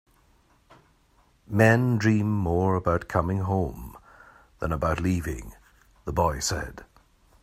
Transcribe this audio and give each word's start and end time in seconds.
"Men 1.45 1.99
dream 1.99 2.27
more 2.27 2.73
about 2.73 3.07
coming 3.07 3.41
home 3.41 3.95
than 4.57 4.71
about 4.71 4.99
leaving," 4.99 5.53
the 6.05 6.11
boy 6.11 6.39
said. 6.39 6.83